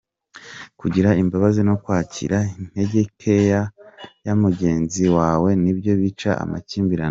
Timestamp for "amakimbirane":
6.45-6.99